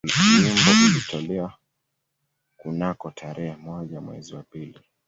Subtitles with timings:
[0.03, 1.53] Wimbo ulitolewa
[2.57, 4.79] kunako tarehe moja mwezi wa pili